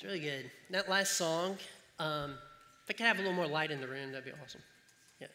[0.00, 0.50] It's really good.
[0.70, 1.58] That last song,
[1.98, 2.30] um,
[2.84, 4.62] if I could have a little more light in the room, that'd be awesome.
[5.20, 5.26] Yeah.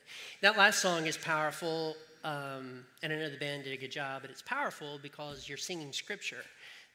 [0.42, 4.23] That last song is powerful, um, and I know the band did a good job,
[4.23, 6.43] but it's powerful because you're singing scripture.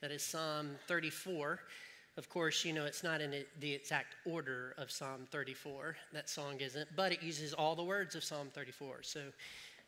[0.00, 1.60] That is Psalm 34.
[2.16, 5.94] Of course, you know it's not in the exact order of Psalm 34.
[6.12, 9.04] That song isn't, but it uses all the words of Psalm 34.
[9.04, 9.20] So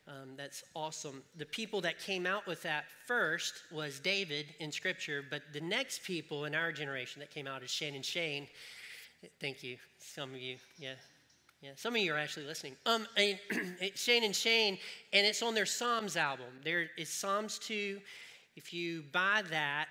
[0.09, 1.23] um, that's awesome.
[1.37, 6.03] The people that came out with that first was David in Scripture, but the next
[6.03, 8.49] people in our generation that came out is Shane and Shane.
[9.41, 10.57] Thank you, some of you.
[10.79, 10.95] Yeah,
[11.61, 11.71] yeah.
[11.77, 12.75] Some of you are actually listening.
[12.85, 13.07] Um,
[13.95, 14.79] Shane and Shane,
[15.13, 16.47] and it's on their Psalms album.
[16.65, 18.01] There is Psalms two.
[18.57, 19.87] If you buy that,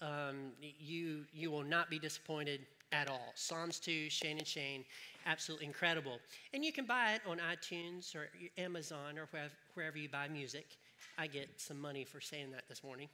[0.00, 2.60] um, you you will not be disappointed
[2.92, 3.32] at all.
[3.34, 4.84] Psalms two, Shane and Shane
[5.26, 6.18] absolutely incredible.
[6.54, 9.28] And you can buy it on iTunes or Amazon or
[9.74, 10.66] wherever you buy music.
[11.18, 13.08] I get some money for saying that this morning.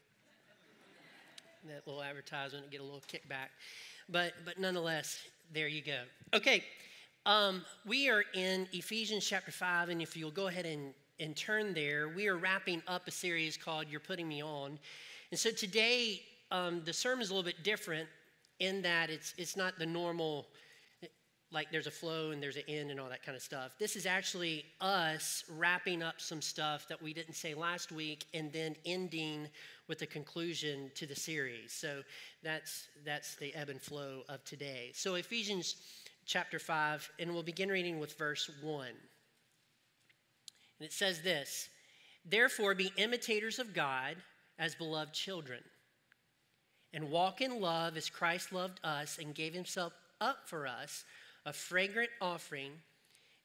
[1.67, 3.49] that little advertisement, get a little kickback.
[4.09, 5.19] But, but nonetheless,
[5.53, 6.01] there you go.
[6.35, 6.65] Okay,
[7.25, 11.73] um, we are in Ephesians chapter 5, and if you'll go ahead and, and turn
[11.73, 14.79] there, we are wrapping up a series called You're Putting Me On.
[15.31, 18.09] And so today, um, the sermon is a little bit different
[18.59, 20.47] in that it's, it's not the normal
[21.53, 23.75] like there's a flow and there's an end and all that kind of stuff.
[23.79, 28.51] This is actually us wrapping up some stuff that we didn't say last week and
[28.53, 29.49] then ending
[29.87, 31.73] with the conclusion to the series.
[31.73, 32.03] So
[32.43, 34.93] that's that's the ebb and flow of today.
[34.95, 35.77] So Ephesians
[36.25, 38.87] chapter 5 and we'll begin reading with verse 1.
[38.87, 38.97] And
[40.81, 41.69] it says this,
[42.25, 44.17] "Therefore be imitators of God
[44.59, 45.63] as beloved children,
[46.95, 51.05] and walk in love as Christ loved us and gave himself up for us."
[51.47, 52.73] A fragrant offering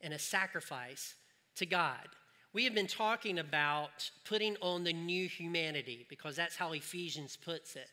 [0.01, 1.15] and a sacrifice
[1.55, 2.07] to God.
[2.53, 7.75] We have been talking about putting on the new humanity because that's how Ephesians puts
[7.75, 7.89] it.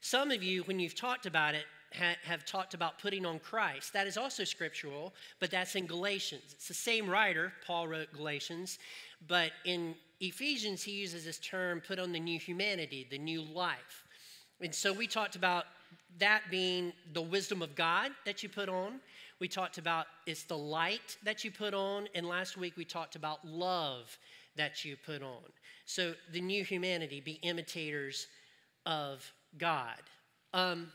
[0.00, 3.92] Some of you, when you've talked about it, ha- have talked about putting on Christ.
[3.92, 6.52] That is also scriptural, but that's in Galatians.
[6.52, 8.78] It's the same writer, Paul wrote Galatians,
[9.26, 14.04] but in Ephesians, he uses this term put on the new humanity, the new life.
[14.60, 15.64] And so we talked about
[16.18, 19.00] that being the wisdom of God that you put on.
[19.38, 23.16] We talked about it's the light that you put on, and last week we talked
[23.16, 24.16] about love
[24.56, 25.42] that you put on.
[25.84, 28.28] So the new humanity, be imitators
[28.86, 30.00] of God.
[30.54, 30.88] Um,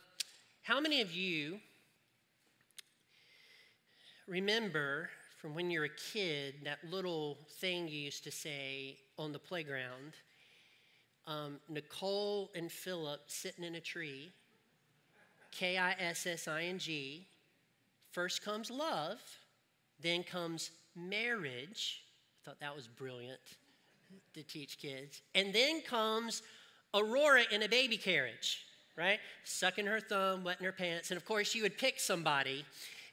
[0.64, 1.60] how many of you
[4.28, 5.10] remember
[5.40, 10.14] from when you're a kid that little thing you used to say on the playground?
[11.28, 14.32] Um, Nicole and Philip sitting in a tree,
[15.52, 17.28] K I S S I N G,
[18.12, 19.20] First comes love,
[20.00, 22.04] then comes marriage.
[22.42, 23.40] I thought that was brilliant
[24.34, 25.22] to teach kids.
[25.36, 26.44] And then comes
[26.94, 28.66] Aurora in a baby carriage,
[28.98, 29.20] right?
[29.46, 31.12] Sucking her thumb, wetting her pants.
[31.12, 32.66] And of course, you would pick somebody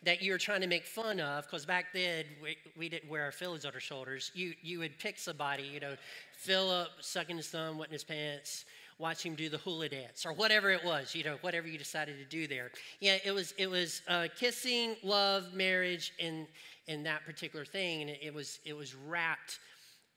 [0.02, 3.24] that you were trying to make fun of, because back then we, we didn't wear
[3.24, 4.30] our fillies on our shoulders.
[4.34, 5.96] You, you would pick somebody, you know,
[6.36, 8.64] Philip sucking his thumb, wetting his pants,
[8.98, 12.18] watch him do the hula dance or whatever it was, you know, whatever you decided
[12.18, 12.70] to do there.
[13.00, 16.46] Yeah, it was it was uh, kissing, love, marriage, and
[16.88, 19.58] and that particular thing, and it, it was it was wrapped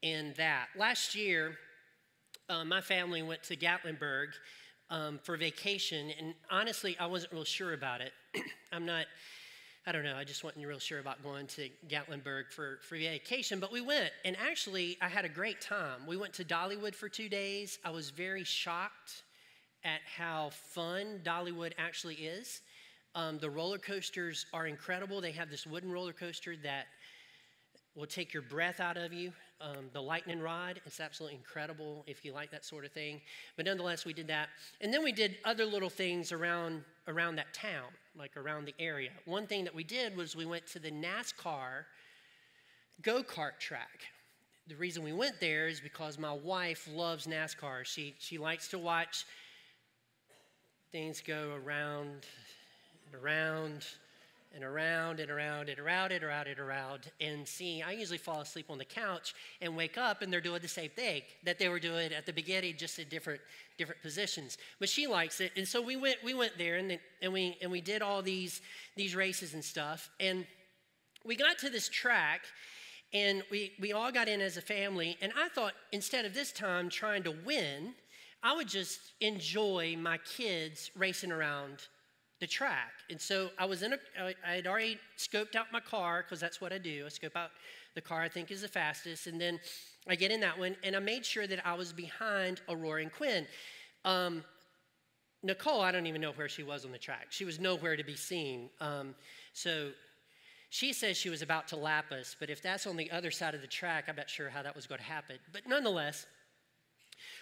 [0.02, 0.68] in that.
[0.78, 1.58] Last year,
[2.50, 4.28] uh, my family went to Gatlinburg
[4.90, 8.12] um, for vacation, and honestly, I wasn't real sure about it.
[8.72, 9.06] I'm not
[9.88, 13.60] I don't know, I just wasn't real sure about going to Gatlinburg for, for vacation,
[13.60, 14.12] but we went.
[14.24, 16.06] And actually, I had a great time.
[16.06, 17.80] We went to Dollywood for two days.
[17.84, 19.24] I was very shocked
[19.84, 22.62] at how fun Dollywood actually is.
[23.16, 25.20] Um, the roller coasters are incredible.
[25.20, 26.86] They have this wooden roller coaster that
[27.96, 29.34] will take your breath out of you.
[29.64, 33.22] Um, the lightning rod, it's absolutely incredible if you like that sort of thing.
[33.56, 34.50] But nonetheless, we did that.
[34.82, 39.10] And then we did other little things around, around that town like around the area.
[39.26, 41.86] One thing that we did was we went to the NASCAR
[43.02, 44.02] go kart track.
[44.68, 47.86] The reason we went there is because my wife loves NASCAR.
[47.86, 49.26] She, she likes to watch
[50.92, 52.26] things go around
[53.06, 53.86] and around
[54.54, 57.12] and around and around and around and around and around.
[57.20, 60.62] And see i usually fall asleep on the couch and wake up and they're doing
[60.62, 63.42] the same thing that they were doing at the beginning just in different
[63.78, 64.58] different positions.
[64.80, 65.52] But she likes it.
[65.56, 68.62] And so we went we went there and, and we and we did all these
[68.96, 70.10] these races and stuff.
[70.20, 70.46] And
[71.26, 72.42] we got to this track
[73.14, 75.18] and we we all got in as a family.
[75.22, 77.94] And i thought instead of this time trying to win
[78.44, 81.88] i would just enjoy my kids racing around
[82.42, 82.92] the track.
[83.10, 83.98] And so I was in a,
[84.46, 87.04] I had already scoped out my car because that's what I do.
[87.06, 87.52] I scope out
[87.94, 89.28] the car I think is the fastest.
[89.28, 89.60] And then
[90.10, 93.14] I get in that one and I made sure that I was behind Aurora and
[93.14, 93.46] Quinn.
[94.04, 94.44] Um,
[95.44, 97.28] Nicole, I don't even know where she was on the track.
[97.30, 98.70] She was nowhere to be seen.
[98.80, 99.16] Um,
[99.54, 99.92] so
[100.70, 103.54] she says she was about to lap us, but if that's on the other side
[103.54, 105.38] of the track, I'm not sure how that was going to happen.
[105.52, 106.26] But nonetheless,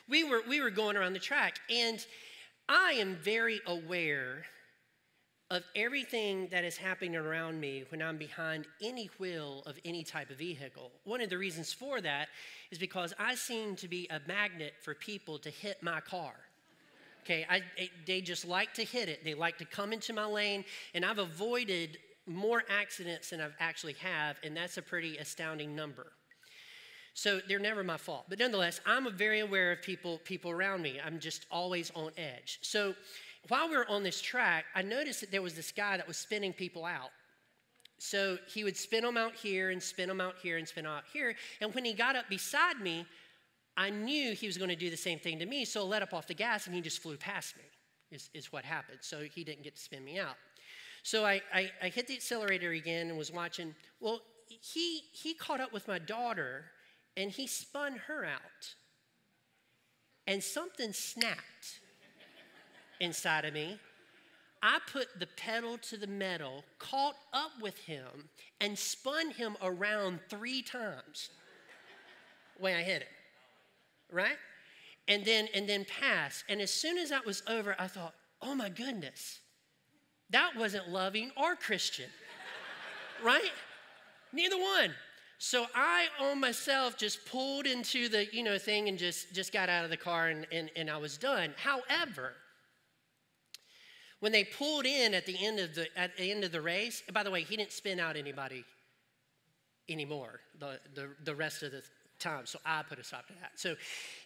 [0.10, 2.04] we were, we were going around the track, and
[2.68, 4.44] I am very aware
[5.52, 10.30] of everything that is happening around me when I'm behind any wheel of any type
[10.30, 10.92] of vehicle.
[11.06, 12.28] One of the reasons for that
[12.70, 16.34] is because I seem to be a magnet for people to hit my car.
[17.24, 17.62] Okay, I,
[18.06, 19.24] they just like to hit it.
[19.24, 23.94] They like to come into my lane, and I've avoided more accidents than I've actually
[23.94, 26.12] have, and that's a pretty astounding number.
[27.14, 28.26] So they're never my fault.
[28.30, 31.00] But nonetheless, I'm very aware of people, people around me.
[31.04, 32.60] I'm just always on edge.
[32.62, 32.94] So
[33.48, 36.18] while we were on this track, I noticed that there was this guy that was
[36.18, 37.12] spinning people out.
[37.98, 40.94] So he would spin them out here and spin them out here and spin them
[40.94, 41.36] out here.
[41.60, 43.06] And when he got up beside me,
[43.76, 45.66] I knew he was going to do the same thing to me.
[45.66, 47.64] So I let up off the gas and he just flew past me,
[48.12, 49.00] is, is what happened.
[49.02, 50.36] So he didn't get to spin me out.
[51.04, 53.74] So I, I, I hit the accelerator again and was watching.
[54.00, 56.66] Well, he, he caught up with my daughter
[57.16, 58.76] and he spun her out.
[60.28, 61.80] And something snapped
[63.00, 63.80] inside of me.
[64.62, 68.30] I put the pedal to the metal, caught up with him,
[68.60, 71.30] and spun him around three times
[72.60, 73.08] when I hit him.
[74.12, 74.38] Right?
[75.08, 76.44] And then and then passed.
[76.50, 79.40] And as soon as that was over, I thought, oh my goodness,
[80.30, 82.10] that wasn't loving or Christian.
[83.24, 83.52] right?
[84.34, 84.94] Neither one.
[85.38, 89.70] So I on myself just pulled into the, you know, thing and just just got
[89.70, 91.54] out of the car and, and, and I was done.
[91.58, 92.34] However,
[94.20, 97.04] when they pulled in at the end of the at the end of the race,
[97.14, 98.66] by the way, he didn't spin out anybody
[99.88, 101.82] anymore the, the, the rest of the
[102.20, 102.46] time.
[102.46, 103.52] So I put a stop to that.
[103.56, 103.76] So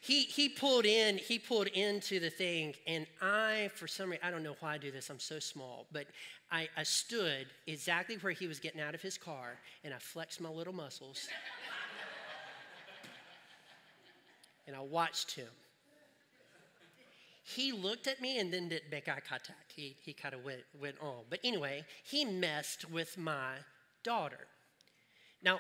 [0.02, 4.32] he he pulled in, he pulled into the thing, and I, for some reason, I
[4.32, 6.08] don't know why I do this, I'm so small, but
[6.52, 10.42] I, I stood exactly where he was getting out of his car, and I flexed
[10.42, 11.28] my little muscles.
[14.68, 15.48] and I watched him
[17.44, 19.74] he looked at me and then didn't make eye contact.
[19.76, 21.24] He, he kind of went, went on.
[21.30, 23.56] But anyway, he messed with my
[24.04, 24.48] daughter.
[25.44, 25.60] Now,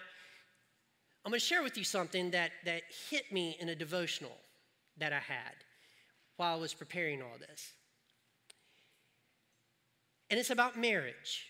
[1.25, 4.37] I'm going to share with you something that, that hit me in a devotional
[4.97, 5.55] that I had
[6.37, 7.73] while I was preparing all this.
[10.29, 11.47] And it's about marriage.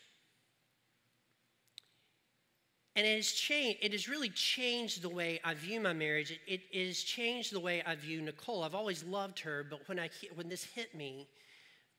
[2.95, 6.31] And it has changed, it has really changed the way I view my marriage.
[6.31, 8.63] It, it, it, has changed the way I view Nicole.
[8.63, 11.27] I've always loved her, but when, I, when this hit me,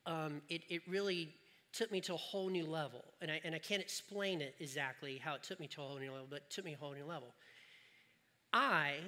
[0.06, 1.34] um, it, it really
[1.72, 3.04] took me to a whole new level.
[3.20, 5.98] And I, and I can't explain it exactly how it took me to a whole
[5.98, 7.34] new level, but it took me a whole new level.
[8.52, 8.98] I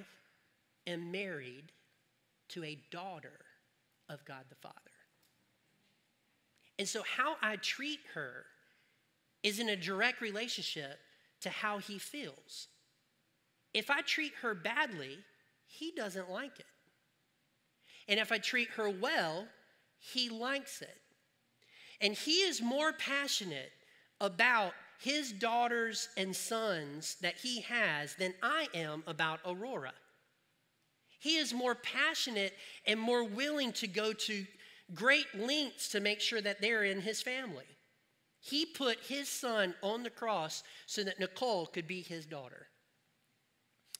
[0.85, 1.71] am married
[2.49, 3.39] to a daughter
[4.09, 4.75] of God the Father.
[6.79, 8.45] And so, how I treat her
[9.41, 10.99] is in a direct relationship
[11.41, 12.67] to how he feels.
[13.73, 15.19] If I treat her badly,
[15.65, 16.65] he doesn't like it.
[18.07, 19.47] And if I treat her well,
[19.99, 20.97] he likes it.
[21.99, 23.71] And he is more passionate
[24.21, 29.93] about his daughters and sons that he has than I am about Aurora.
[31.19, 32.53] He is more passionate
[32.85, 34.45] and more willing to go to
[34.93, 37.65] great lengths to make sure that they're in his family.
[38.47, 42.67] He put his son on the cross so that Nicole could be his daughter.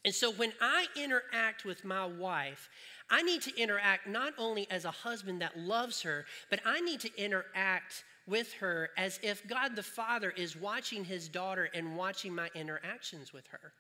[0.06, 2.70] And so when I interact with my wife,
[3.10, 7.02] I need to interact not only as a husband that loves her, but I need
[7.02, 12.34] to interact with her as if God the Father is watching his daughter and watching
[12.34, 13.74] my interactions with her.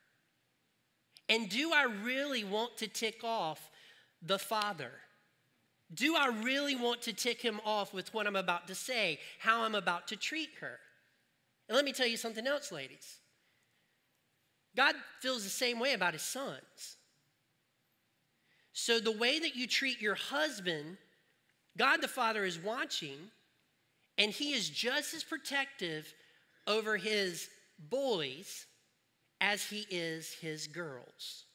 [1.29, 3.69] And do I really want to tick off
[4.21, 4.91] the Father?
[5.93, 9.63] Do I really want to tick him off with what I'm about to say, how
[9.63, 10.79] I'm about to treat her?
[11.67, 13.17] And let me tell you something else, ladies.
[14.75, 16.97] God feels the same way about his sons.
[18.73, 20.97] So the way that you treat your husband,
[21.77, 23.17] God the Father is watching,
[24.17, 26.13] and he is just as protective
[26.67, 27.49] over his
[27.89, 28.65] boys
[29.41, 31.45] as he is his girls.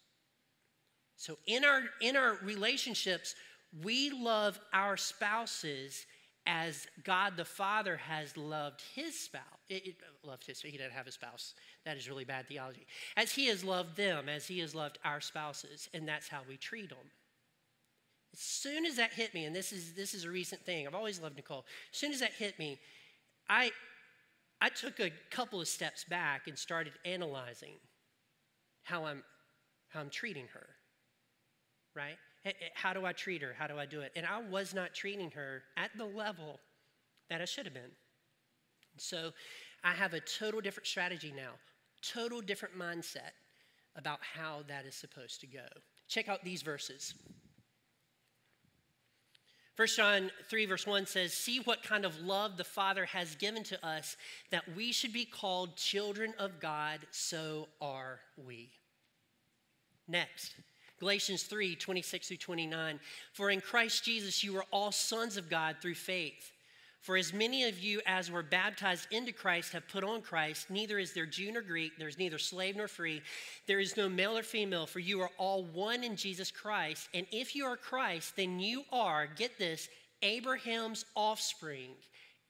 [1.17, 3.37] So in our in our relationships,
[3.81, 6.07] we love our spouses
[6.47, 9.43] as God the Father has loved his spouse.
[9.69, 11.55] It, it, loved his, he didn't have a spouse.
[11.85, 12.87] That is really bad theology.
[13.17, 16.57] As he has loved them, as he has loved our spouses, and that's how we
[16.57, 16.99] treat them.
[18.33, 20.95] As soon as that hit me, and this is this is a recent thing, I've
[20.95, 21.67] always loved Nicole.
[21.93, 22.79] As soon as that hit me,
[23.49, 23.71] I
[24.61, 27.75] I took a couple of steps back and started analyzing
[28.85, 29.23] how I'm
[29.89, 30.67] how I'm treating her.
[31.95, 32.17] Right?
[32.75, 33.55] How do I treat her?
[33.57, 34.13] How do I do it?
[34.17, 36.59] And I was not treating her at the level
[37.31, 37.93] that I should have been.
[38.97, 39.31] So
[39.85, 41.53] I have a total different strategy now,
[42.03, 43.33] total different mindset
[43.97, 45.67] about how that is supposed to go.
[46.09, 47.15] Check out these verses.
[49.77, 53.65] 1 John 3, verse 1 says, See what kind of love the Father has given
[53.65, 54.17] to us
[54.51, 58.71] that we should be called children of God, so are we.
[60.07, 60.55] Next,
[61.03, 63.01] Galatians 3, 26 through 29.
[63.33, 66.53] For in Christ Jesus you are all sons of God through faith.
[67.01, 71.01] For as many of you as were baptized into Christ have put on Christ, neither
[71.01, 73.21] is there Jew nor Greek, there's neither slave nor free,
[73.67, 77.09] there is no male or female, for you are all one in Jesus Christ.
[77.13, 79.89] And if you are Christ, then you are, get this,
[80.23, 81.91] Abraham's offspring,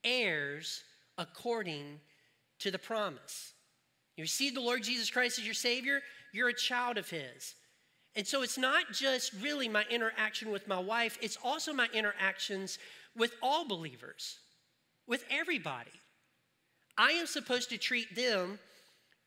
[0.04, 0.84] heirs
[1.16, 2.00] according
[2.58, 3.54] to the promise.
[4.18, 6.02] You see the Lord Jesus Christ as your Savior,
[6.34, 7.54] you're a child of His.
[8.14, 12.78] And so it's not just really my interaction with my wife, it's also my interactions
[13.16, 14.38] with all believers
[15.06, 15.90] with everybody.
[16.96, 18.58] I am supposed to treat them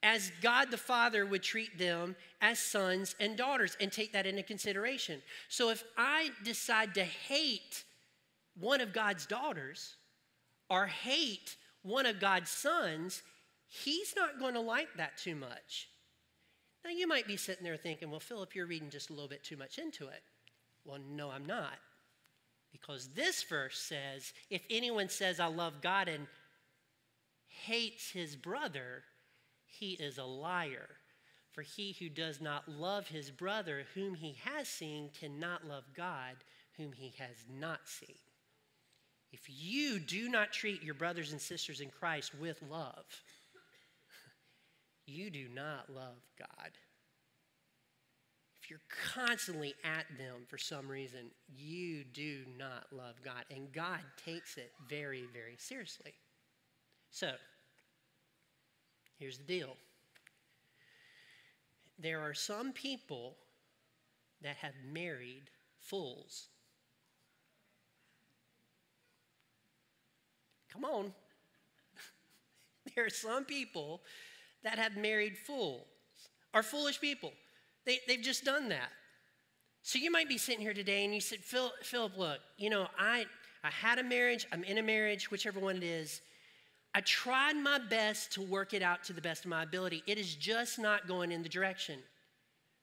[0.03, 4.43] as God the Father would treat them as sons and daughters and take that into
[4.43, 5.21] consideration.
[5.49, 7.83] So if I decide to hate
[8.59, 9.95] one of God's daughters
[10.69, 13.23] or hate one of God's sons,
[13.67, 15.89] he's not going to like that too much.
[16.85, 19.43] Now, you might be sitting there thinking, well, Philip, you're reading just a little bit
[19.43, 20.21] too much into it.
[20.85, 21.79] Well, no, I'm not.
[22.71, 26.27] Because this verse says if anyone says, I love God and
[27.47, 29.03] hates his brother,
[29.65, 30.87] he is a liar.
[31.53, 36.35] For he who does not love his brother whom he has seen cannot love God
[36.77, 38.17] whom he has not seen.
[39.31, 43.05] If you do not treat your brothers and sisters in Christ with love,
[45.05, 46.71] you do not love God
[48.65, 48.79] if you're
[49.13, 53.45] constantly at them for some reason, you do not love God.
[53.51, 56.15] And God takes it very, very seriously.
[57.11, 57.33] So,
[59.19, 59.75] here's the deal
[61.99, 63.35] there are some people
[64.41, 66.47] that have married fools.
[70.73, 71.13] Come on.
[72.95, 74.01] there are some people
[74.65, 75.85] that have married fools,
[76.53, 77.31] are foolish people.
[77.85, 78.89] They, they've just done that.
[79.83, 82.87] So you might be sitting here today and you said, Phil, Philip, look, you know,
[82.99, 83.25] I,
[83.63, 86.21] I had a marriage, I'm in a marriage, whichever one it is.
[86.95, 90.01] I tried my best to work it out to the best of my ability.
[90.07, 91.99] It is just not going in the direction.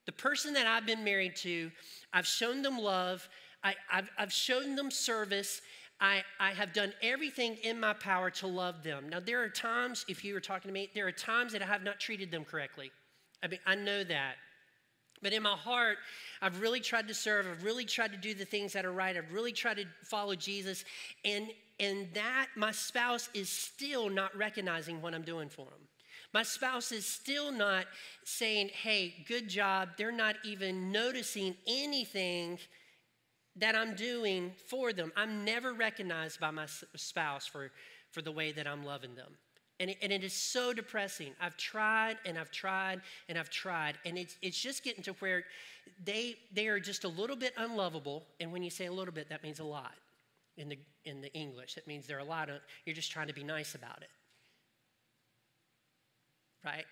[0.07, 1.73] The person that I've been married to,
[2.13, 3.29] I've shown them love,
[3.65, 5.63] I, have I've shown them service,
[6.03, 9.09] I, I have done everything in my power to love them.
[9.09, 11.67] Now, there are times, if you were talking to me, there are times that I
[11.67, 12.91] have not treated them correctly.
[13.41, 14.35] I mean, I know that.
[15.23, 15.99] But in my heart,
[16.43, 17.47] I've really tried to serve.
[17.47, 19.17] I've really tried to do the things that are right.
[19.17, 20.85] I've really tried to follow Jesus.
[21.25, 25.87] And, and that, my spouse is still not recognizing what I'm doing for them.
[26.35, 27.87] My spouse is still not
[28.25, 29.91] saying, hey, good job.
[29.97, 32.59] They're not even noticing anything
[33.57, 35.13] that I'm doing for them.
[35.17, 36.67] I'm never recognized by my
[36.97, 37.71] spouse for,
[38.11, 39.33] for the way that I'm loving them.
[39.81, 41.33] And it, and it is so depressing.
[41.41, 43.99] I've tried and I've tried and I've tried.
[44.05, 45.45] And it's, it's just getting to where
[46.05, 48.25] they, they are just a little bit unlovable.
[48.41, 49.95] And when you say a little bit, that means a lot
[50.57, 51.75] in the, in the English.
[51.75, 54.11] That means they're a lot of, you're just trying to be nice about it.
[56.65, 56.85] Right?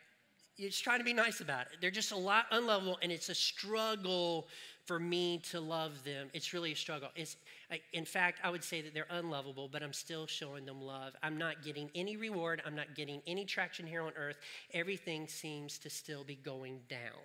[0.56, 1.78] You're just trying to be nice about it.
[1.80, 4.48] They're just a lot unlovable, and it's a struggle
[4.90, 6.30] for me to love them.
[6.32, 7.10] It's really a struggle.
[7.14, 7.36] It's,
[7.92, 11.14] in fact, I would say that they're unlovable, but I'm still showing them love.
[11.22, 12.60] I'm not getting any reward.
[12.66, 14.38] I'm not getting any traction here on earth.
[14.74, 17.22] Everything seems to still be going down.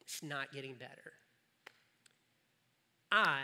[0.00, 1.12] It's not getting better.
[3.12, 3.42] I,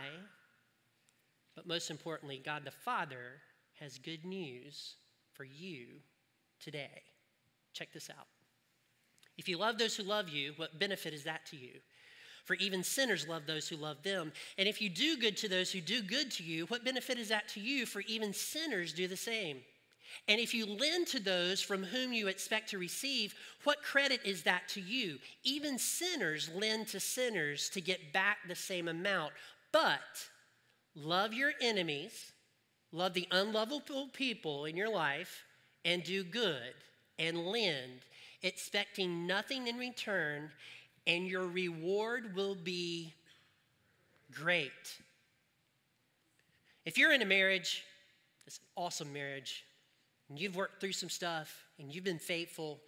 [1.55, 3.39] but most importantly, God the Father,
[3.79, 4.95] has good news
[5.31, 5.85] for you
[6.59, 7.01] today.
[7.71, 8.27] Check this out.
[9.37, 11.79] If you love those who love you, what benefit is that to you?
[12.43, 14.33] For even sinners love those who love them.
[14.57, 17.29] And if you do good to those who do good to you, what benefit is
[17.29, 17.85] that to you?
[17.85, 19.61] For even sinners do the same.
[20.27, 23.33] And if you lend to those from whom you expect to receive,
[23.63, 25.17] what credit is that to you?
[25.43, 29.33] Even sinners lend to sinners to get back the same amount.
[29.71, 30.29] But
[30.95, 32.31] love your enemies,
[32.91, 35.43] love the unlovable people in your life,
[35.83, 36.73] and do good
[37.19, 38.01] and lend,
[38.41, 40.51] expecting nothing in return,
[41.07, 43.13] and your reward will be
[44.31, 44.71] great.
[46.85, 47.83] If you're in a marriage,
[48.45, 49.63] it's an awesome marriage,
[50.29, 52.79] and you've worked through some stuff, and you've been faithful,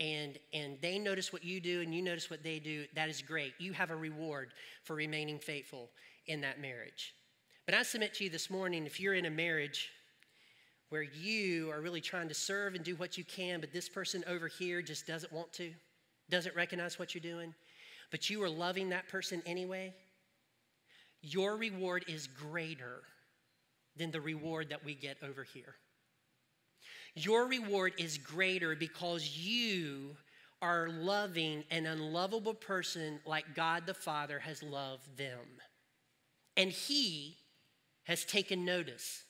[0.00, 3.22] and and they notice what you do and you notice what they do that is
[3.22, 4.52] great you have a reward
[4.82, 5.88] for remaining faithful
[6.26, 7.14] in that marriage
[7.64, 9.90] but i submit to you this morning if you're in a marriage
[10.88, 14.24] where you are really trying to serve and do what you can but this person
[14.26, 15.72] over here just doesn't want to
[16.30, 17.54] doesn't recognize what you're doing
[18.10, 19.94] but you are loving that person anyway
[21.22, 23.02] your reward is greater
[23.96, 25.74] than the reward that we get over here
[27.14, 30.16] your reward is greater because you
[30.60, 35.60] are loving an unlovable person like God the Father has loved them.
[36.56, 37.36] And He
[38.04, 39.24] has taken notice.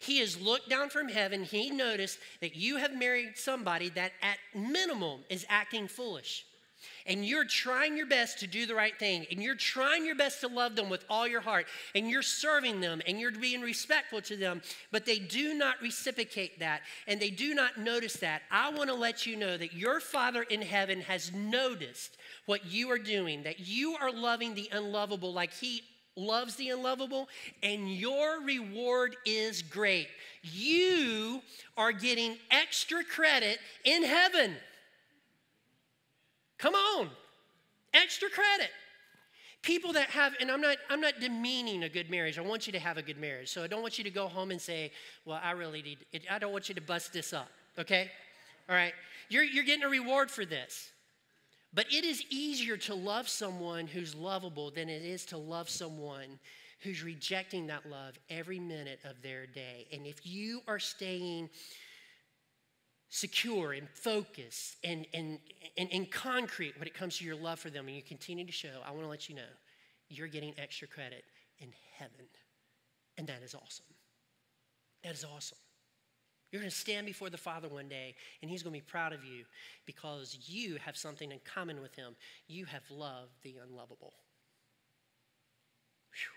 [0.00, 1.44] He has looked down from heaven.
[1.44, 6.44] He noticed that you have married somebody that, at minimum, is acting foolish.
[7.06, 10.40] And you're trying your best to do the right thing, and you're trying your best
[10.42, 14.20] to love them with all your heart, and you're serving them, and you're being respectful
[14.22, 14.60] to them,
[14.92, 18.94] but they do not reciprocate that, and they do not notice that, I want to
[18.94, 23.60] let you know that your Father in heaven has noticed what you are doing, that
[23.60, 25.82] you are loving the unlovable like He
[26.16, 27.28] loves the unlovable,
[27.62, 30.08] and your reward is great.
[30.42, 31.42] You
[31.76, 34.54] are getting extra credit in heaven.
[36.58, 37.10] Come on,
[37.92, 38.70] extra credit.
[39.62, 42.38] People that have, and I'm not, I'm not demeaning a good marriage.
[42.38, 43.48] I want you to have a good marriage.
[43.50, 44.92] So I don't want you to go home and say,
[45.24, 45.98] well, I really need.
[46.30, 48.10] I don't want you to bust this up, okay?
[48.68, 48.92] All right?
[49.28, 50.92] You're, you're getting a reward for this.
[51.76, 56.38] But it is easier to love someone who's lovable than it is to love someone
[56.80, 59.86] who's rejecting that love every minute of their day.
[59.92, 61.50] And if you are staying
[63.10, 65.38] secure and focused and, and,
[65.76, 68.52] and, and concrete when it comes to your love for them and you continue to
[68.52, 69.42] show, I want to let you know
[70.08, 71.24] you're getting extra credit
[71.58, 71.68] in
[71.98, 72.26] heaven.
[73.18, 73.84] And that is awesome.
[75.04, 75.58] That is awesome.
[76.50, 79.12] You're going to stand before the Father one day, and He's going to be proud
[79.12, 79.44] of you
[79.84, 82.14] because you have something in common with Him.
[82.46, 84.14] You have loved the unlovable.
[86.12, 86.32] Whew.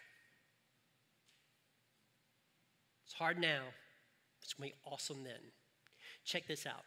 [3.06, 3.62] It's hard now,
[4.44, 5.52] it's going to be awesome then.
[6.26, 6.84] Check this out.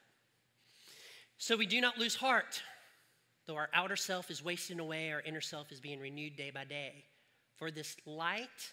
[1.38, 2.62] So we do not lose heart.
[3.46, 6.64] Though our outer self is wasting away, our inner self is being renewed day by
[6.64, 7.04] day.
[7.56, 8.72] For this light,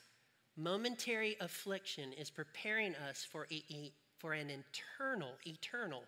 [0.55, 6.03] momentary affliction is preparing us for, a, for an internal, eternal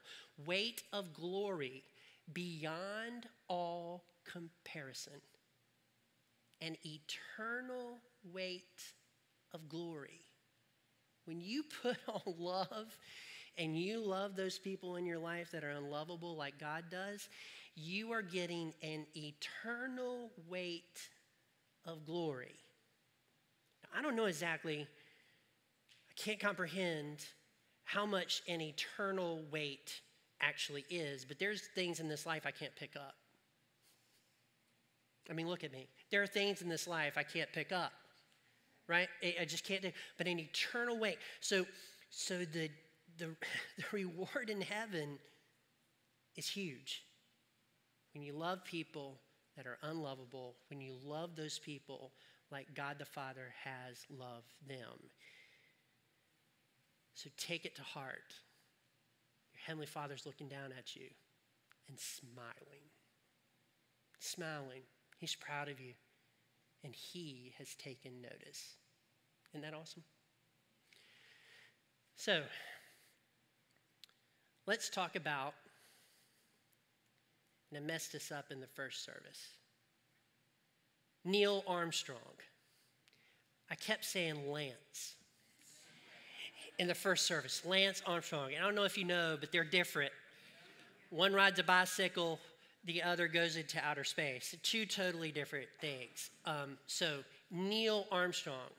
[0.46, 1.84] weight of glory
[2.34, 5.22] beyond all comparison.
[6.62, 7.98] An eternal
[8.32, 8.94] weight
[9.54, 10.22] of glory.
[11.26, 12.98] When you put on love
[13.58, 17.28] and you love those people in your life that are unlovable like God does,
[17.76, 21.10] you are getting an eternal weight
[21.86, 22.56] of glory.
[23.96, 24.88] I don't know exactly,
[26.10, 27.26] I can't comprehend
[27.92, 30.00] how much an eternal weight
[30.40, 33.16] actually is, but there's things in this life I can't pick up.
[35.30, 35.88] I mean, look at me.
[36.10, 37.92] There are things in this life I can't pick up,
[38.88, 39.10] right?
[39.40, 41.18] I just can't do, but an eternal weight.
[41.42, 41.66] So,
[42.10, 42.70] so the
[43.18, 43.36] the,
[43.78, 45.20] the reward in heaven
[46.38, 47.04] is huge.
[48.14, 49.20] When you love people
[49.58, 52.12] that are unlovable, when you love those people
[52.52, 55.10] like God the Father has loved them.
[57.14, 58.36] So take it to heart.
[59.54, 61.08] Your Heavenly Father's looking down at you
[61.88, 62.90] and smiling.
[64.20, 64.82] Smiling.
[65.18, 65.94] He's proud of you.
[66.84, 68.76] And He has taken notice.
[69.54, 70.04] Isn't that awesome?
[72.16, 72.42] So,
[74.68, 75.54] Let's talk about,
[77.70, 79.48] and I messed this up in the first service
[81.26, 82.20] Neil Armstrong.
[83.70, 85.16] I kept saying Lance
[86.80, 87.62] in the first service.
[87.66, 88.54] Lance Armstrong.
[88.54, 90.12] And I don't know if you know, but they're different.
[91.10, 92.40] One rides a bicycle,
[92.86, 94.56] the other goes into outer space.
[94.64, 96.30] Two totally different things.
[96.46, 97.20] Um, so,
[97.52, 98.72] Neil Armstrong.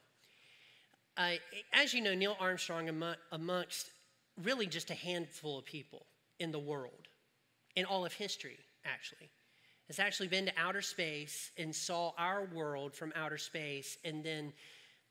[1.17, 1.33] Uh,
[1.73, 2.89] as you know, Neil Armstrong,
[3.33, 3.91] amongst
[4.43, 6.07] really just a handful of people
[6.39, 7.09] in the world,
[7.77, 9.29] in all of history, actually.
[9.89, 14.53] Has actually been to outer space and saw our world from outer space and then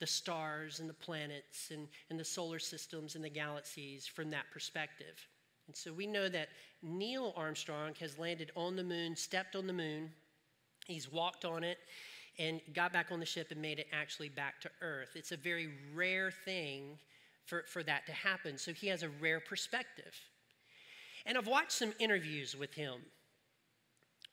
[0.00, 4.44] the stars and the planets and, and the solar systems and the galaxies from that
[4.52, 5.28] perspective.
[5.66, 6.48] And so we know that
[6.82, 10.10] Neil Armstrong has landed on the moon, stepped on the moon,
[10.86, 11.78] he's walked on it,
[12.38, 15.10] and got back on the ship and made it actually back to Earth.
[15.14, 16.98] It's a very rare thing
[17.44, 18.58] for, for that to happen.
[18.58, 20.14] So he has a rare perspective.
[21.26, 22.94] And I've watched some interviews with him,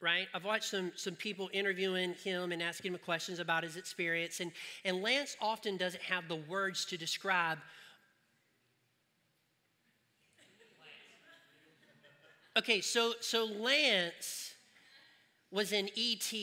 [0.02, 0.28] right?
[0.34, 4.40] I've watched some, some people interviewing him and asking him questions about his experience.
[4.40, 4.52] And,
[4.86, 7.60] and Lance often doesn't have the words to describe.
[12.58, 14.54] Okay, so so Lance
[15.52, 16.34] was in ET.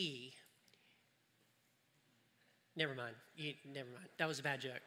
[2.75, 3.15] Never mind.
[3.37, 4.07] You, never mind.
[4.19, 4.81] That was a bad joke.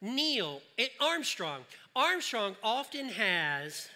[0.00, 1.62] Neil it, Armstrong.
[1.96, 3.88] Armstrong often has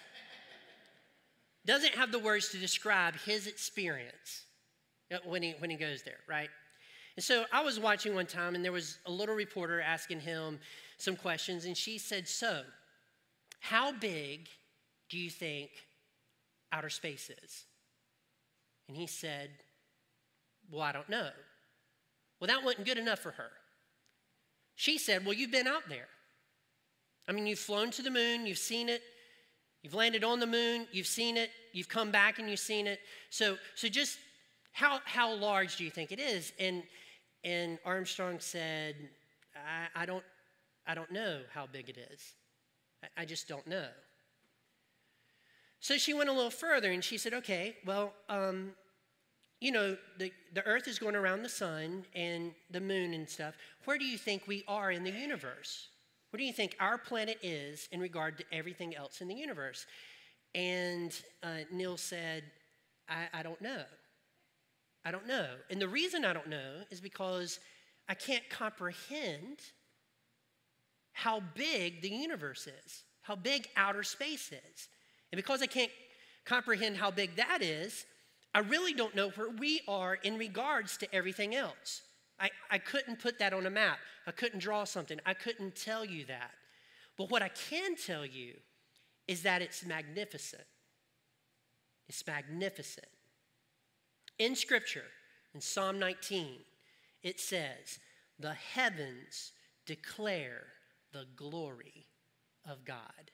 [1.66, 4.44] doesn't have the words to describe his experience
[5.12, 6.50] uh, when he when he goes there, right?
[7.16, 10.59] And so I was watching one time, and there was a little reporter asking him
[10.98, 12.62] some questions, and she said, "So,
[13.61, 14.48] how big
[15.09, 15.70] do you think
[16.72, 17.64] outer space is?"
[18.88, 19.50] And he said,
[20.70, 21.31] Well, I don't know.
[22.40, 23.50] Well, that wasn't good enough for her.
[24.74, 26.09] She said, Well, you've been out there.
[27.27, 29.03] I mean, you've flown to the moon, you've seen it,
[29.85, 32.99] you've landed on the moon, you've seen it, you've come back and you've seen it.
[33.31, 34.18] So, so just
[34.73, 36.53] how, how large do you think it is?
[36.59, 36.83] And,
[37.44, 38.97] and Armstrong said,
[39.55, 40.25] I, I, don't,
[40.87, 42.33] I don't know how big it is.
[43.05, 43.87] I, I just don't know.
[45.81, 48.73] So she went a little further and she said, okay, well, um,
[49.61, 53.55] you know, the, the earth is going around the sun and the moon and stuff.
[53.85, 55.88] Where do you think we are in the universe?
[56.35, 59.87] Where do you think our planet is in regard to everything else in the universe?
[60.53, 62.42] And uh, Neil said,
[63.09, 63.85] I, I don't know.
[65.05, 65.47] I don't know.
[65.70, 67.61] And the reason I don't know is because
[68.09, 69.59] I can't comprehend
[71.12, 74.88] how big the universe is, how big outer space is.
[75.31, 75.92] And because I can't
[76.44, 78.07] comprehend how big that is,
[78.53, 82.03] I really don't know where we are in regards to everything else.
[82.38, 83.99] I, I couldn't put that on a map.
[84.27, 85.20] I couldn't draw something.
[85.25, 86.51] I couldn't tell you that.
[87.16, 88.55] But what I can tell you
[89.29, 90.64] is that it's magnificent.
[92.09, 93.07] It's magnificent.
[94.38, 95.05] In Scripture,
[95.55, 96.57] in Psalm 19,
[97.23, 97.99] it says,
[98.38, 99.53] The heavens
[99.87, 100.64] declare
[101.12, 102.07] the glory
[102.68, 103.31] of God.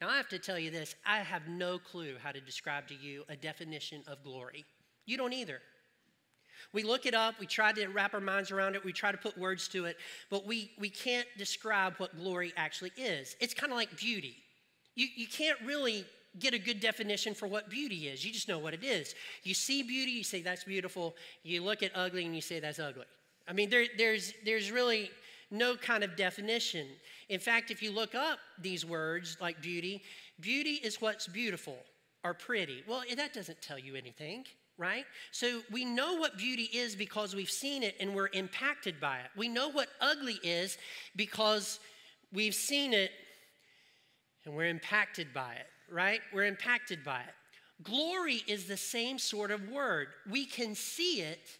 [0.00, 2.94] Now, I have to tell you this I have no clue how to describe to
[2.94, 4.64] you a definition of glory.
[5.04, 5.60] You don't either.
[6.76, 9.16] We look it up, we try to wrap our minds around it, we try to
[9.16, 9.96] put words to it,
[10.28, 13.34] but we, we can't describe what glory actually is.
[13.40, 14.36] It's kind of like beauty.
[14.94, 16.04] You, you can't really
[16.38, 18.26] get a good definition for what beauty is.
[18.26, 19.14] You just know what it is.
[19.42, 21.16] You see beauty, you say that's beautiful.
[21.44, 23.06] You look at ugly and you say that's ugly.
[23.48, 25.10] I mean, there, there's, there's really
[25.50, 26.88] no kind of definition.
[27.30, 30.02] In fact, if you look up these words like beauty,
[30.40, 31.78] beauty is what's beautiful
[32.22, 32.84] or pretty.
[32.86, 34.44] Well, that doesn't tell you anything,
[34.78, 35.04] right?
[35.32, 39.30] So we know what beauty is because we've seen it and we're impacted by it.
[39.36, 40.76] We know what ugly is
[41.14, 41.80] because
[42.32, 43.10] we've seen it
[44.44, 46.20] and we're impacted by it, right?
[46.32, 47.82] We're impacted by it.
[47.82, 50.08] Glory is the same sort of word.
[50.30, 51.58] We can see it,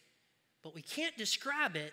[0.62, 1.92] but we can't describe it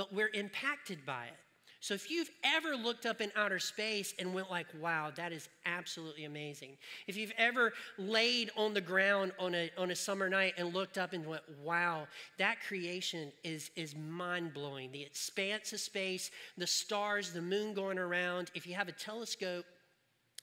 [0.00, 1.36] but we're impacted by it.
[1.82, 5.48] So if you've ever looked up in outer space and went like, wow, that is
[5.64, 6.76] absolutely amazing.
[7.06, 10.98] If you've ever laid on the ground on a, on a summer night and looked
[10.98, 12.06] up and went, wow,
[12.38, 14.92] that creation is, is mind-blowing.
[14.92, 18.50] The expanse of space, the stars, the moon going around.
[18.54, 19.64] If you have a telescope,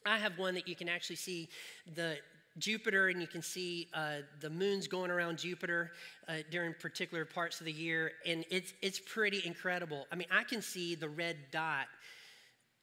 [0.08, 1.50] I have one that you can actually see
[1.96, 2.18] the,
[2.60, 5.92] Jupiter, and you can see uh, the moons going around Jupiter
[6.28, 10.06] uh, during particular parts of the year, and it's it's pretty incredible.
[10.12, 11.88] I mean, I can see the red dot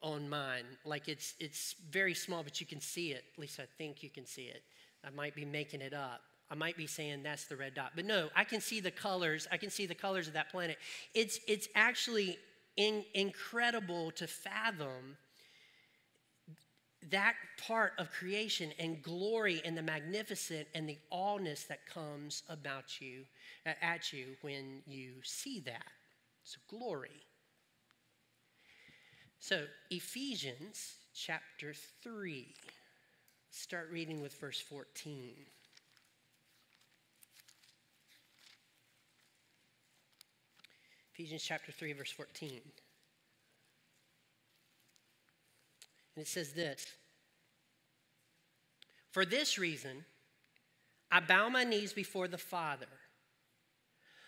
[0.03, 3.25] on mine, like it's it's very small, but you can see it.
[3.35, 4.63] At least I think you can see it.
[5.05, 6.21] I might be making it up.
[6.51, 9.49] I might be saying that's the red dot, but no, I can see the colors.
[9.51, 10.77] I can see the colors of that planet.
[11.15, 12.39] It's it's actually
[12.77, 15.17] in, incredible to fathom
[17.11, 23.01] that part of creation and glory and the magnificent and the allness that comes about
[23.01, 23.25] you,
[23.67, 25.93] uh, at you when you see that.
[26.45, 27.25] So, glory.
[29.39, 32.55] So, Ephesians chapter 3.
[33.51, 35.35] Start reading with verse 14.
[41.15, 42.61] Ephesians chapter 3, verse 14.
[46.17, 46.87] And it says this
[49.11, 50.05] For this reason,
[51.11, 52.87] I bow my knees before the Father,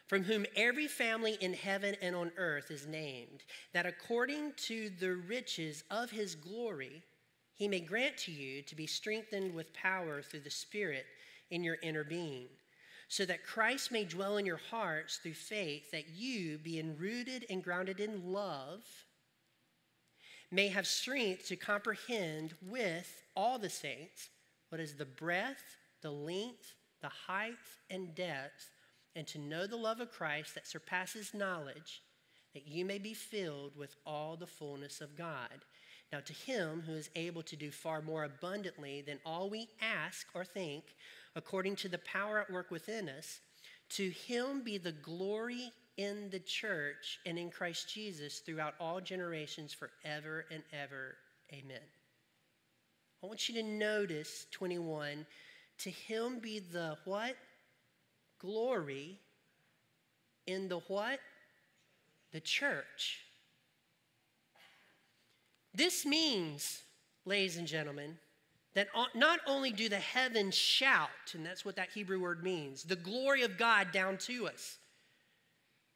[0.06, 5.14] from whom every family in heaven and on earth is named, that according to the
[5.14, 7.02] riches of his glory,
[7.54, 11.06] he may grant to you to be strengthened with power through the Spirit
[11.50, 12.48] in your inner being,
[13.08, 17.64] so that Christ may dwell in your hearts through faith, that you, being rooted and
[17.64, 18.84] grounded in love,
[20.50, 24.30] may have strength to comprehend with all the saints
[24.68, 27.54] what is the breadth, the length, the height,
[27.90, 28.70] and depth,
[29.14, 32.02] and to know the love of Christ that surpasses knowledge,
[32.54, 35.64] that you may be filled with all the fullness of God.
[36.12, 40.26] Now, to him who is able to do far more abundantly than all we ask
[40.34, 40.84] or think,
[41.34, 43.40] according to the power at work within us,
[43.90, 49.72] to him be the glory in the church and in Christ Jesus throughout all generations
[49.72, 51.16] forever and ever.
[51.52, 51.80] Amen.
[53.22, 55.26] I want you to notice 21
[55.78, 57.36] to him be the what?
[58.38, 59.18] Glory
[60.46, 61.20] in the what?
[62.32, 63.20] The church.
[65.74, 66.82] This means,
[67.24, 68.18] ladies and gentlemen,
[68.74, 72.96] that not only do the heavens shout, and that's what that Hebrew word means, the
[72.96, 74.78] glory of God down to us.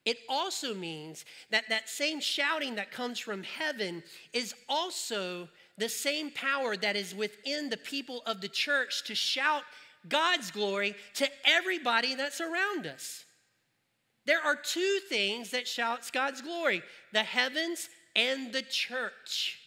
[0.05, 6.31] It also means that that same shouting that comes from heaven is also the same
[6.31, 9.63] power that is within the people of the church to shout
[10.09, 13.25] God's glory to everybody that's around us.
[14.25, 16.81] There are two things that shouts God's glory,
[17.13, 19.60] the heavens and the church.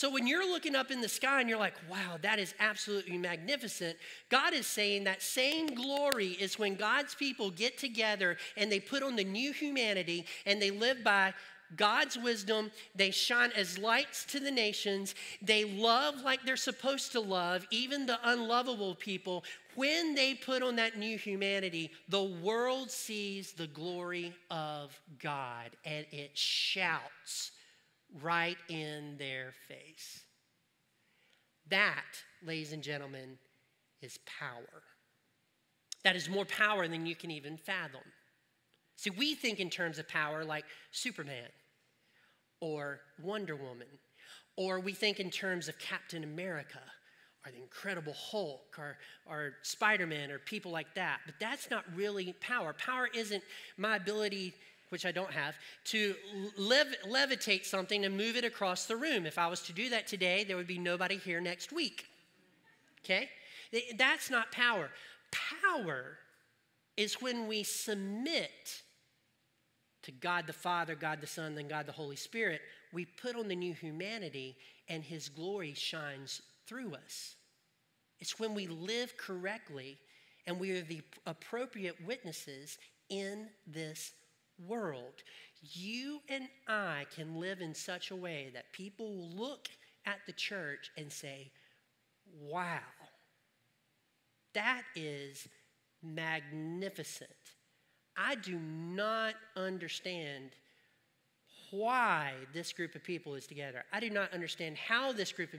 [0.00, 3.18] So when you're looking up in the sky and you're like, wow, that is absolutely
[3.18, 3.98] magnificent,
[4.30, 9.02] God is saying that same glory is when God's people get together and they put
[9.02, 11.34] on the new humanity and they live by
[11.76, 12.70] God's wisdom.
[12.94, 15.14] They shine as lights to the nations.
[15.42, 19.44] They love like they're supposed to love, even the unlovable people.
[19.74, 26.06] When they put on that new humanity, the world sees the glory of God and
[26.10, 27.50] it shouts
[28.22, 30.24] right in their face.
[31.68, 32.04] That,
[32.42, 33.38] ladies and gentlemen,
[34.02, 34.82] is power.
[36.04, 38.00] That is more power than you can even fathom.
[38.96, 41.48] See, we think in terms of power like Superman
[42.60, 43.86] or Wonder Woman,
[44.56, 46.80] or we think in terms of Captain America
[47.46, 51.20] or the Incredible Hulk or, or Spider Man or people like that.
[51.24, 52.74] But that's not really power.
[52.74, 53.42] Power isn't
[53.78, 54.54] my ability
[54.90, 56.14] which I don't have, to
[56.56, 59.26] lev- levitate something and move it across the room.
[59.26, 62.06] If I was to do that today, there would be nobody here next week.
[63.04, 63.30] Okay?
[63.96, 64.90] That's not power.
[65.62, 66.18] Power
[66.96, 68.82] is when we submit
[70.02, 72.60] to God the Father, God the Son, then God the Holy Spirit.
[72.92, 74.56] We put on the new humanity
[74.88, 77.36] and His glory shines through us.
[78.18, 79.98] It's when we live correctly
[80.46, 84.12] and we are the appropriate witnesses in this
[84.66, 85.22] world,
[85.62, 89.68] you and I can live in such a way that people will look
[90.06, 91.50] at the church and say,
[92.40, 92.78] wow,
[94.54, 95.48] that is
[96.02, 97.30] magnificent.
[98.16, 100.50] I do not understand
[101.70, 103.84] why this group of people is together.
[103.92, 105.50] I do not understand how this group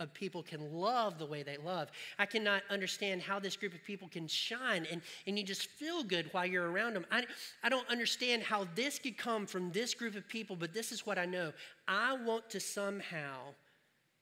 [0.00, 1.90] of people can love the way they love.
[2.18, 6.02] I cannot understand how this group of people can shine and, and you just feel
[6.02, 7.06] good while you're around them.
[7.10, 7.24] I,
[7.62, 11.06] I don't understand how this could come from this group of people, but this is
[11.06, 11.52] what I know.
[11.86, 13.54] I want to somehow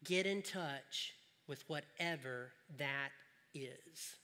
[0.05, 1.15] get in touch
[1.47, 3.11] with whatever that
[3.55, 4.17] is.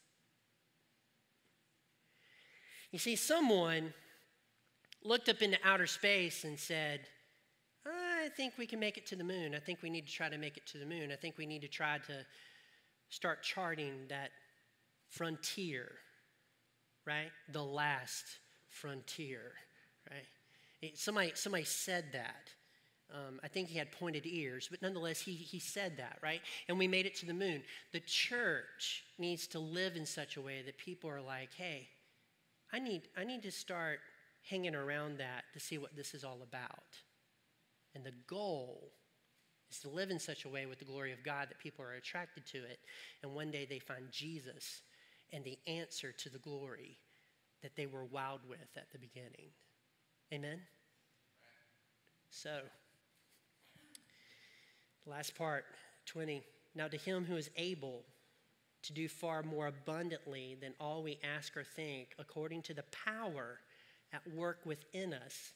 [2.92, 3.92] You see, someone
[5.06, 7.00] looked up into outer space and said,
[7.86, 9.54] I think we can make it to the moon.
[9.54, 11.12] I think we need to try to make it to the moon.
[11.12, 12.26] I think we need to try to
[13.08, 14.30] start charting that
[15.08, 15.92] frontier,
[17.06, 17.30] right?
[17.52, 18.24] The last
[18.68, 19.52] frontier,
[20.10, 20.94] right?
[20.94, 22.50] Somebody, somebody said that.
[23.14, 26.40] Um, I think he had pointed ears, but nonetheless, he, he said that, right?
[26.68, 27.62] And we made it to the moon.
[27.92, 31.88] The church needs to live in such a way that people are like, hey,
[32.72, 34.00] I need, I need to start
[34.48, 36.84] hanging around that to see what this is all about.
[37.94, 38.92] And the goal
[39.70, 41.94] is to live in such a way with the glory of God that people are
[41.94, 42.78] attracted to it.
[43.22, 44.82] And one day they find Jesus
[45.32, 46.98] and the answer to the glory
[47.62, 49.50] that they were wowed with at the beginning.
[50.32, 50.60] Amen?
[52.30, 52.60] So,
[55.06, 55.64] last part,
[56.06, 56.42] 20.
[56.74, 58.04] Now, to him who is able
[58.82, 63.58] to do far more abundantly than all we ask or think, according to the power
[64.12, 65.52] at work within us.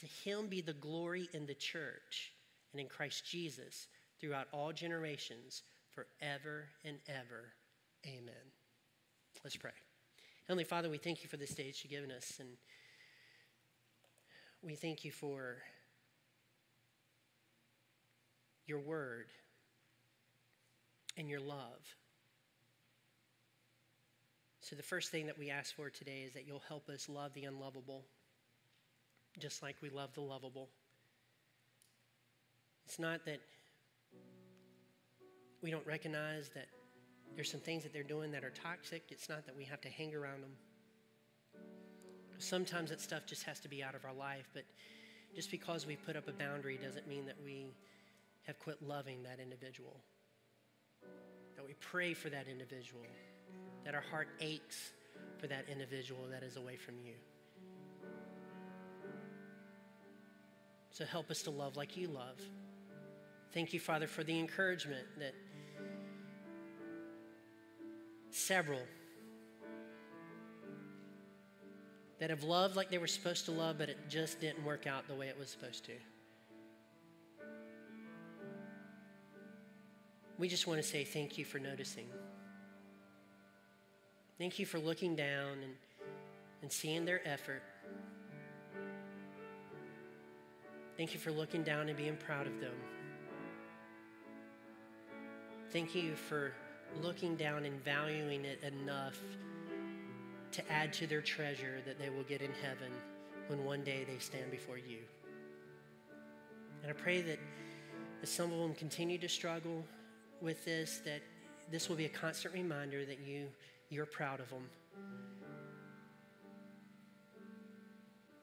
[0.00, 2.32] To him be the glory in the church
[2.72, 3.86] and in Christ Jesus
[4.20, 7.52] throughout all generations, forever and ever.
[8.06, 8.34] Amen.
[9.42, 9.70] Let's pray.
[10.46, 12.48] Heavenly Father, we thank you for this day that you've given us, and
[14.62, 15.58] we thank you for
[18.66, 19.26] your word
[21.16, 21.96] and your love.
[24.74, 27.32] So, the first thing that we ask for today is that you'll help us love
[27.34, 28.02] the unlovable,
[29.38, 30.68] just like we love the lovable.
[32.84, 33.38] It's not that
[35.62, 36.66] we don't recognize that
[37.36, 39.04] there's some things that they're doing that are toxic.
[39.10, 41.62] It's not that we have to hang around them.
[42.38, 44.64] Sometimes that stuff just has to be out of our life, but
[45.36, 47.68] just because we put up a boundary doesn't mean that we
[48.42, 50.00] have quit loving that individual.
[51.54, 53.06] That we pray for that individual,
[53.84, 54.92] that our heart aches
[55.38, 57.14] for that individual that is away from you.
[60.90, 62.38] So help us to love like you love.
[63.52, 65.34] Thank you, Father, for the encouragement that
[68.30, 68.80] several
[72.20, 75.06] that have loved like they were supposed to love, but it just didn't work out
[75.08, 75.92] the way it was supposed to.
[80.38, 82.06] We just want to say thank you for noticing.
[84.38, 85.74] Thank you for looking down and,
[86.62, 87.62] and seeing their effort.
[90.96, 92.74] Thank you for looking down and being proud of them.
[95.70, 96.52] Thank you for
[97.02, 99.18] looking down and valuing it enough
[100.52, 102.92] to add to their treasure that they will get in heaven
[103.48, 104.98] when one day they stand before you.
[106.82, 107.38] And I pray that
[108.22, 109.84] as some of them continue to struggle
[110.40, 111.22] with this, that
[111.70, 113.48] this will be a constant reminder that you,
[113.90, 114.68] you're proud of them.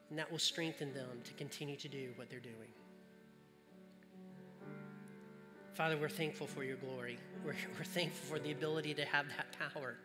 [0.10, 2.70] And that will strengthen them to continue to do what they're doing.
[5.74, 7.18] Father, we're thankful for your glory.
[7.46, 9.96] We're, we're thankful for the ability to have that power.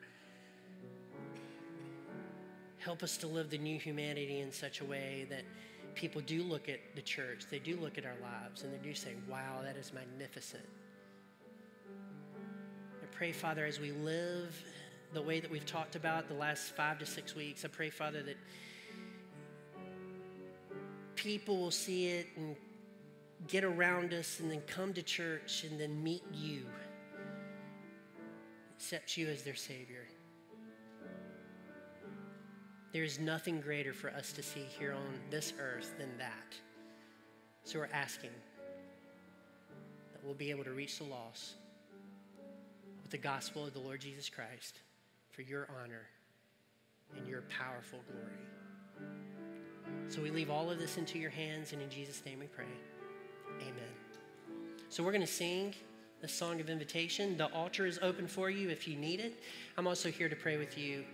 [2.79, 5.42] Help us to live the new humanity in such a way that
[5.96, 8.94] people do look at the church, they do look at our lives, and they do
[8.94, 10.62] say, wow, that is magnificent.
[13.03, 14.55] I pray, Father, as we live
[15.12, 18.23] the way that we've talked about the last five to six weeks, I pray, Father,
[18.23, 18.37] that
[21.14, 22.57] people will see it and
[23.49, 26.66] get around us and then come to church and then meet you,
[28.77, 30.07] accept you as their Savior.
[32.92, 36.55] There is nothing greater for us to see here on this earth than that.
[37.64, 38.31] So we're asking
[40.12, 41.55] that we'll be able to reach the lost
[43.03, 44.81] with the gospel of the Lord Jesus Christ
[45.37, 46.07] for your honor
[47.14, 49.12] and your powerful glory.
[50.09, 52.64] So we leave all of this into your hands, and in Jesus' name we pray.
[53.61, 54.57] Amen.
[54.88, 55.75] So we're going to sing
[56.22, 57.37] the song of invitation.
[57.37, 59.42] The altar is open for you if you need it.
[59.77, 61.05] I'm also here to pray with you